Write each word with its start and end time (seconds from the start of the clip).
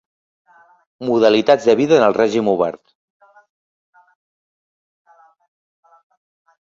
Modalitats 1.09 1.67
de 1.71 1.75
vida 1.81 1.99
en 1.99 2.05
el 2.07 2.17
règim 2.17 2.49
obert. 2.53 2.81